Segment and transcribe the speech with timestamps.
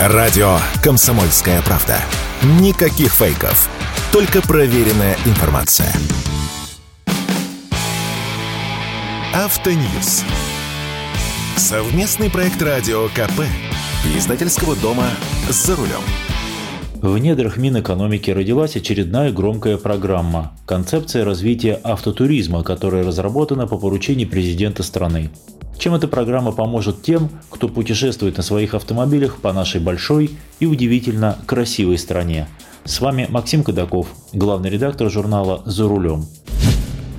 [0.00, 1.96] Радио «Комсомольская правда».
[2.60, 3.68] Никаких фейков.
[4.12, 5.92] Только проверенная информация.
[9.34, 10.22] Автоньюз.
[11.56, 13.42] Совместный проект радио КП.
[14.16, 15.06] Издательского дома
[15.48, 16.02] «За рулем».
[17.02, 24.84] В недрах Минэкономики родилась очередная громкая программа «Концепция развития автотуризма», которая разработана по поручению президента
[24.84, 25.30] страны.
[25.78, 31.38] Чем эта программа поможет тем, кто путешествует на своих автомобилях по нашей большой и удивительно
[31.46, 32.48] красивой стране?
[32.84, 36.26] С вами Максим Кадаков, главный редактор журнала «За рулем».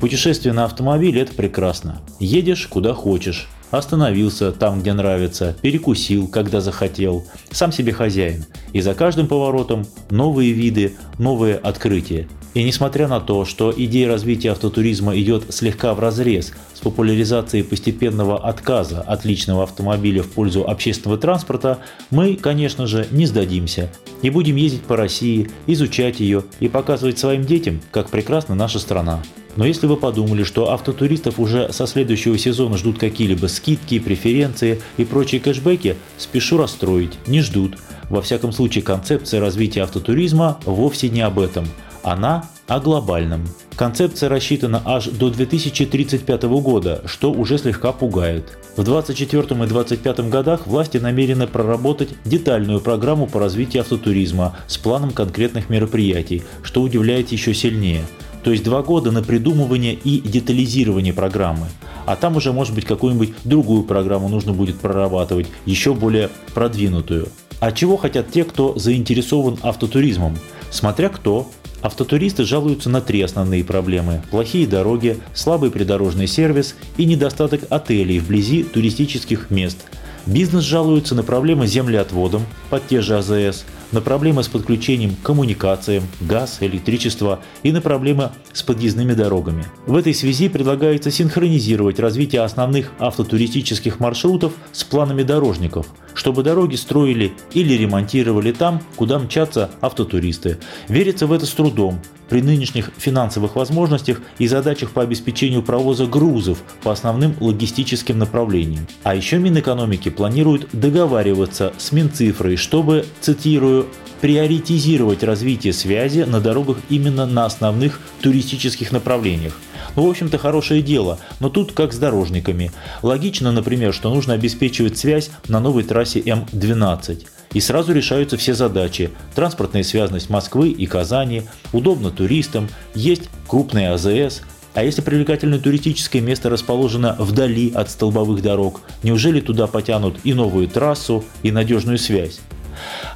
[0.00, 2.00] Путешествие на автомобиле– это прекрасно.
[2.20, 7.24] Едешь куда хочешь, Остановился там, где нравится, перекусил, когда захотел.
[7.50, 8.44] Сам себе хозяин.
[8.72, 12.28] И за каждым поворотом новые виды, новые открытия.
[12.54, 18.38] И несмотря на то, что идея развития автотуризма идет слегка в разрез с популяризацией постепенного
[18.38, 23.90] отказа от личного автомобиля в пользу общественного транспорта, мы, конечно же, не сдадимся
[24.22, 29.20] и будем ездить по России, изучать ее и показывать своим детям, как прекрасна наша страна.
[29.56, 35.04] Но если вы подумали, что автотуристов уже со следующего сезона ждут какие-либо скидки, преференции и
[35.04, 37.78] прочие кэшбэки, спешу расстроить, не ждут.
[38.10, 41.66] Во всяком случае, концепция развития автотуризма вовсе не об этом.
[42.04, 43.44] Она о глобальном.
[43.76, 48.56] Концепция рассчитана аж до 2035 года, что уже слегка пугает.
[48.76, 55.10] В 2024 и 2025 годах власти намерены проработать детальную программу по развитию автотуризма с планом
[55.10, 58.04] конкретных мероприятий, что удивляет еще сильнее–
[58.44, 61.66] то есть два года на придумывание и детализирование программы.
[62.04, 67.28] А там уже, может быть, какую-нибудь другую программу нужно будет прорабатывать, еще более продвинутую.
[67.60, 70.36] А чего хотят те, кто заинтересован автотуризмом?
[70.70, 71.50] Смотря кто.
[71.84, 78.62] Автотуристы жалуются на три основные проблемы– плохие дороги, слабый придорожный сервис и недостаток отелей вблизи
[78.64, 79.76] туристических мест.
[80.24, 85.22] Бизнес жалуется на проблемы с землеотводом под те же АЗС, на проблемы с подключением к
[85.22, 89.64] коммуникациям, газ, электричество и на проблемы с подъездными дорогами.
[89.86, 97.32] В этой связи предлагается синхронизировать развитие основных автотуристических маршрутов с планами дорожников, чтобы дороги строили
[97.52, 100.58] или ремонтировали там, куда мчатся автотуристы.
[100.88, 106.62] Верится в это с трудом, при нынешних финансовых возможностях и задачах по обеспечению провоза грузов
[106.82, 108.86] по основным логистическим направлениям.
[109.02, 113.73] А еще Минэкономики планирует договариваться с Минцифрой, чтобы, цитирую,
[114.20, 119.58] приоритизировать развитие связи на дорогах именно на основных туристических направлениях.
[119.96, 122.72] Ну, в общем-то, хорошее дело, но тут как с дорожниками.
[123.02, 129.10] Логично, например, что нужно обеспечивать связь на новой трассе М12 и сразу решаются все задачи.
[129.34, 131.42] Транспортная связность Москвы и Казани,
[131.72, 134.42] удобно туристам, есть крупные АЗС,
[134.74, 140.66] а если привлекательное туристическое место расположено вдали от столбовых дорог, неужели туда потянут и новую
[140.66, 142.40] трассу, и надежную связь?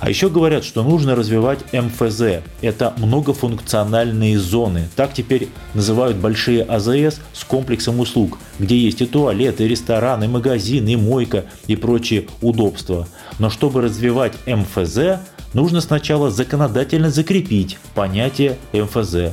[0.01, 2.43] А еще говорят, что нужно развивать МФЗ.
[2.61, 4.89] Это многофункциональные зоны.
[4.97, 10.29] Так теперь называют большие АЗС с комплексом услуг, где есть и туалеты, и рестораны, и
[10.29, 13.07] магазины, и мойка и прочие удобства.
[13.39, 15.21] Но чтобы развивать МФЗ,
[15.55, 19.33] нужно сначала законодательно закрепить понятие МФЗ.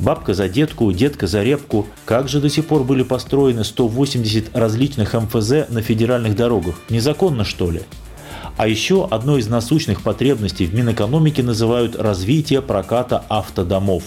[0.00, 1.86] Бабка за детку, детка за репку.
[2.06, 6.76] Как же до сих пор были построены 180 различных МФЗ на федеральных дорогах?
[6.88, 7.82] Незаконно что ли?
[8.60, 14.02] А еще одной из насущных потребностей в Минэкономике называют развитие проката автодомов.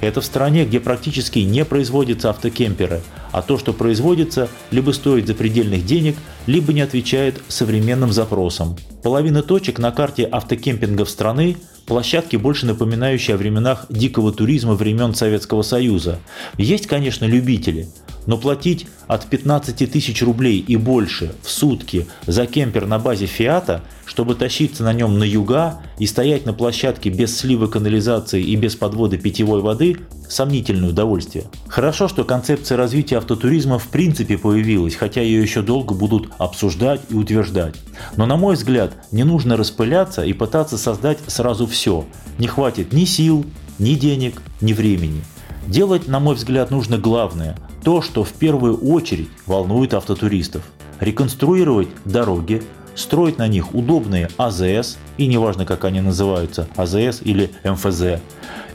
[0.00, 5.86] Это в стране, где практически не производятся автокемперы, а то, что производится, либо стоит запредельных
[5.86, 6.16] денег,
[6.48, 8.76] либо не отвечает современным запросам.
[9.04, 15.62] Половина точек на карте автокемпингов страны площадки, больше напоминающие о временах дикого туризма времен Советского
[15.62, 16.18] Союза.
[16.58, 17.88] Есть, конечно, любители,
[18.26, 23.82] но платить от 15 тысяч рублей и больше в сутки за кемпер на базе Фиата,
[24.04, 28.76] чтобы тащиться на нем на юга и стоять на площадке без слива канализации и без
[28.76, 29.96] подвода питьевой воды–
[30.28, 31.44] сомнительное удовольствие.
[31.68, 37.14] Хорошо, что концепция развития автотуризма в принципе появилась, хотя ее еще долго будут обсуждать и
[37.14, 37.74] утверждать.
[38.16, 42.06] Но на мой взгляд, не нужно распыляться и пытаться создать сразу все.
[42.38, 43.44] Не хватит ни сил,
[43.78, 45.22] ни денег, ни времени.
[45.66, 50.62] Делать, на мой взгляд, нужно главное– то, что в первую очередь волнует автотуристов.
[51.00, 52.62] Реконструировать дороги,
[52.94, 58.20] строить на них удобные АЗС, и неважно, как они называются, АЗС или МФЗ,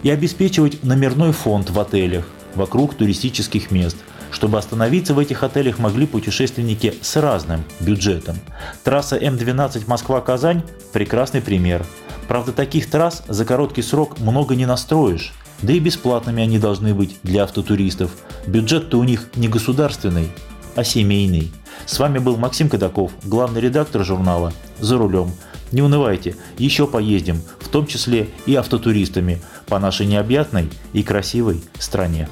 [0.04, 3.98] и обеспечивать номерной фонд в отелях вокруг туристических мест,
[4.32, 8.38] чтобы остановиться в этих отелях могли путешественники с разным бюджетом.
[8.84, 10.64] Трасса М12 Москва-Казань–
[10.94, 11.86] прекрасный пример.
[12.28, 17.18] Правда, таких трасс за короткий срок много не настроишь, да и бесплатными они должны быть
[17.24, 18.12] для автотуристов.
[18.46, 20.30] Бюджет-то у них не государственный,
[20.76, 21.52] а семейный.
[21.86, 25.32] С вами был Максим Кадаков, главный редактор журнала «За рулем».
[25.72, 32.30] Не унывайте, еще поездим, в том числе и автотуристами, по нашей необъятной и красивой стране.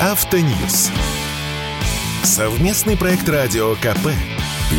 [0.00, 0.90] Автоньюз.
[2.22, 4.10] Совместный проект радио КП.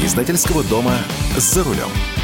[0.04, 0.96] Издательского дома
[1.38, 2.21] «За рулем».